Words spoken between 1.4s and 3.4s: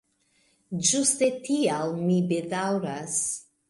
tial mi bedaŭras.